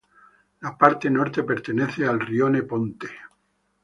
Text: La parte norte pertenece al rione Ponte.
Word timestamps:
La 0.61 0.75
parte 0.79 1.11
norte 1.11 1.43
pertenece 1.43 2.07
al 2.07 2.19
rione 2.21 2.63
Ponte. 2.63 3.09